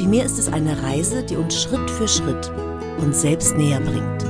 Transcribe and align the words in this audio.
Vielmehr 0.00 0.24
ist 0.24 0.38
es 0.38 0.50
eine 0.50 0.82
Reise, 0.82 1.22
die 1.22 1.36
uns 1.36 1.60
Schritt 1.60 1.90
für 1.90 2.08
Schritt 2.08 2.50
uns 3.02 3.20
selbst 3.20 3.54
näher 3.58 3.80
bringt. 3.80 4.24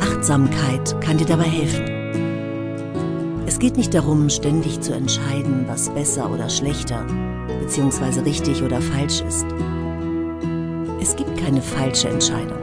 Achtsamkeit 0.00 0.98
kann 1.02 1.18
dir 1.18 1.26
dabei 1.26 1.44
helfen. 1.44 1.84
Es 3.46 3.58
geht 3.58 3.76
nicht 3.76 3.92
darum, 3.92 4.30
ständig 4.30 4.80
zu 4.80 4.94
entscheiden, 4.94 5.66
was 5.68 5.90
besser 5.90 6.30
oder 6.30 6.48
schlechter, 6.48 7.04
beziehungsweise 7.60 8.24
richtig 8.24 8.62
oder 8.62 8.80
falsch 8.80 9.20
ist. 9.20 9.44
Es 11.02 11.14
gibt 11.16 11.36
keine 11.36 11.60
falsche 11.60 12.08
Entscheidung. 12.08 12.58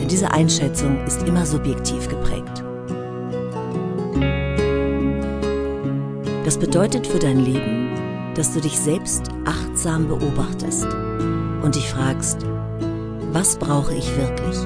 Denn 0.00 0.08
diese 0.08 0.30
Einschätzung 0.30 1.04
ist 1.04 1.22
immer 1.24 1.44
subjektiv 1.44 2.08
geprägt. 2.08 2.64
Das 6.50 6.58
bedeutet 6.58 7.06
für 7.06 7.20
dein 7.20 7.38
Leben, 7.38 8.34
dass 8.34 8.52
du 8.52 8.60
dich 8.60 8.76
selbst 8.76 9.28
achtsam 9.44 10.08
beobachtest 10.08 10.84
und 11.62 11.76
dich 11.76 11.88
fragst, 11.88 12.44
was 13.30 13.56
brauche 13.56 13.94
ich 13.94 14.10
wirklich? 14.16 14.56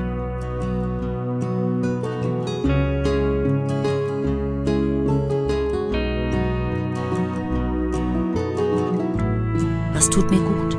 Was 9.92 10.08
tut 10.08 10.30
mir 10.30 10.40
gut? 10.40 10.73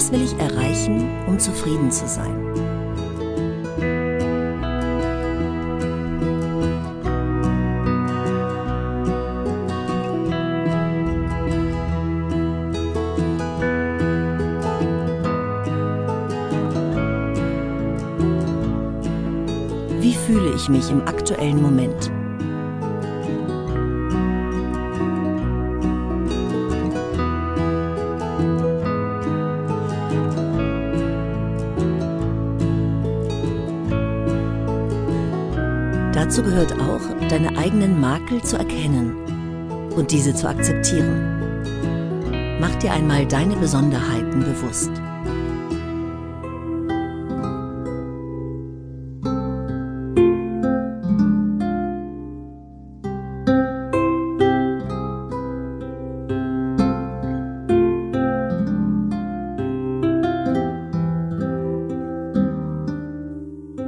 Was 0.00 0.10
will 0.12 0.22
ich 0.22 0.32
erreichen, 0.38 1.10
um 1.26 1.38
zufrieden 1.38 1.90
zu 1.90 2.08
sein? 2.08 2.34
Wie 20.00 20.14
fühle 20.14 20.54
ich 20.56 20.70
mich 20.70 20.90
im 20.90 21.02
aktuellen 21.06 21.60
Moment? 21.60 22.10
Dazu 36.30 36.44
gehört 36.44 36.72
auch, 36.74 37.00
deine 37.28 37.58
eigenen 37.58 38.00
Makel 38.00 38.40
zu 38.40 38.56
erkennen 38.56 39.16
und 39.96 40.12
diese 40.12 40.32
zu 40.32 40.48
akzeptieren. 40.48 41.40
Mach 42.60 42.72
dir 42.76 42.92
einmal 42.92 43.26
deine 43.26 43.56
Besonderheiten 43.56 44.38
bewusst. 44.38 44.92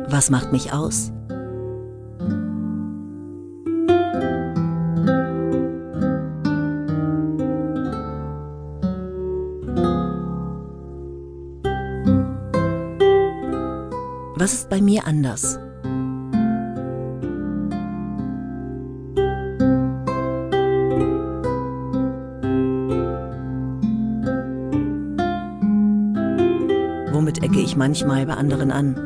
Was 0.08 0.28
macht 0.28 0.50
mich 0.50 0.72
aus? 0.72 1.11
Was 14.34 14.54
ist 14.54 14.70
bei 14.70 14.80
mir 14.80 15.06
anders? 15.06 15.58
Womit 27.12 27.42
ecke 27.42 27.60
ich 27.60 27.76
manchmal 27.76 28.24
bei 28.24 28.34
anderen 28.34 28.72
an? 28.72 28.96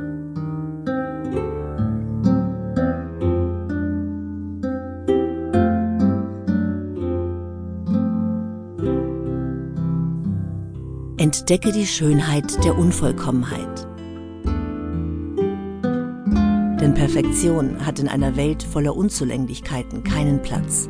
Entdecke 11.18 11.72
die 11.72 11.86
Schönheit 11.86 12.64
der 12.64 12.78
Unvollkommenheit. 12.78 13.95
Denn 16.80 16.92
Perfektion 16.94 17.84
hat 17.86 17.98
in 17.98 18.08
einer 18.08 18.36
Welt 18.36 18.62
voller 18.62 18.94
Unzulänglichkeiten 18.94 20.04
keinen 20.04 20.42
Platz. 20.42 20.88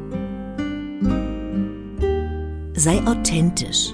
Sei 2.74 3.00
authentisch 3.06 3.92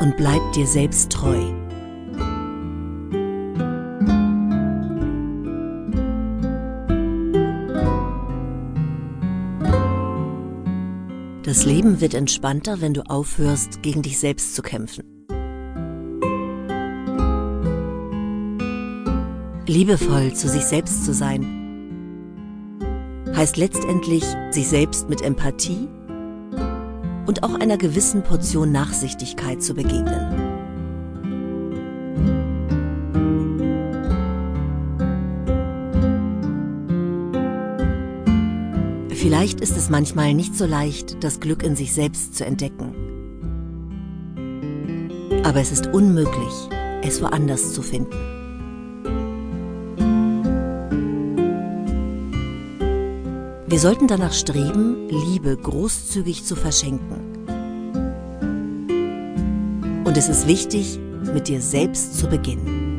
und 0.00 0.16
bleib 0.16 0.40
dir 0.52 0.66
selbst 0.66 1.10
treu. 1.10 1.38
Das 11.42 11.64
Leben 11.64 12.00
wird 12.00 12.14
entspannter, 12.14 12.80
wenn 12.80 12.94
du 12.94 13.02
aufhörst, 13.10 13.82
gegen 13.82 14.02
dich 14.02 14.20
selbst 14.20 14.54
zu 14.54 14.62
kämpfen. 14.62 15.19
Liebevoll 19.70 20.34
zu 20.34 20.48
sich 20.48 20.64
selbst 20.64 21.04
zu 21.04 21.14
sein, 21.14 21.46
heißt 23.36 23.56
letztendlich, 23.56 24.24
sich 24.50 24.66
selbst 24.66 25.08
mit 25.08 25.22
Empathie 25.22 25.88
und 27.26 27.44
auch 27.44 27.54
einer 27.54 27.76
gewissen 27.76 28.24
Portion 28.24 28.72
Nachsichtigkeit 28.72 29.62
zu 29.62 29.74
begegnen. 29.74 30.50
Vielleicht 39.10 39.60
ist 39.60 39.76
es 39.76 39.88
manchmal 39.88 40.34
nicht 40.34 40.56
so 40.56 40.66
leicht, 40.66 41.22
das 41.22 41.38
Glück 41.38 41.62
in 41.62 41.76
sich 41.76 41.92
selbst 41.92 42.34
zu 42.34 42.44
entdecken. 42.44 42.92
Aber 45.44 45.60
es 45.60 45.70
ist 45.70 45.86
unmöglich, 45.94 46.68
es 47.02 47.22
woanders 47.22 47.72
zu 47.72 47.82
finden. 47.82 48.39
Wir 53.70 53.78
sollten 53.78 54.08
danach 54.08 54.32
streben, 54.32 55.08
Liebe 55.08 55.56
großzügig 55.56 56.44
zu 56.44 56.56
verschenken. 56.56 57.46
Und 60.04 60.16
es 60.16 60.28
ist 60.28 60.48
wichtig, 60.48 60.98
mit 61.32 61.46
dir 61.46 61.60
selbst 61.60 62.18
zu 62.18 62.26
beginnen. 62.26 62.89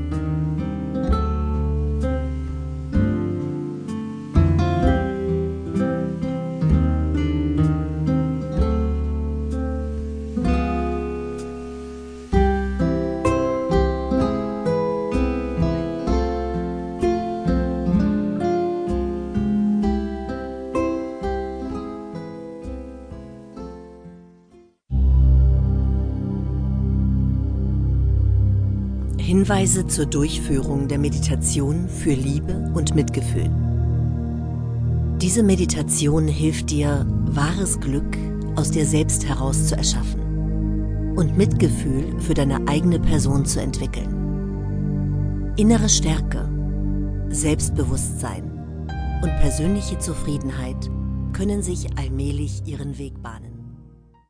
Hinweise 29.32 29.88
zur 29.88 30.08
Durchführung 30.08 30.90
der 30.90 31.00
Meditation 31.00 31.88
für 31.88 32.12
Liebe 32.12 32.70
und 32.74 32.96
Mitgefühl. 32.96 33.50
Diese 35.22 35.42
Meditation 35.42 36.28
hilft 36.28 36.70
dir, 36.70 37.06
wahres 37.28 37.80
Glück 37.80 38.18
aus 38.58 38.72
dir 38.72 38.86
selbst 38.86 39.26
heraus 39.26 39.68
zu 39.68 39.78
erschaffen 39.78 41.14
und 41.16 41.38
Mitgefühl 41.38 42.20
für 42.20 42.34
deine 42.34 42.68
eigene 42.68 43.00
Person 43.00 43.46
zu 43.46 43.62
entwickeln. 43.62 45.54
Innere 45.56 45.88
Stärke, 45.88 46.50
Selbstbewusstsein 47.30 48.52
und 49.24 49.34
persönliche 49.40 49.98
Zufriedenheit 49.98 50.90
können 51.32 51.64
sich 51.64 51.98
allmählich 51.98 52.64
ihren 52.66 52.98
Weg 52.98 53.24
bahnen. 53.24 53.51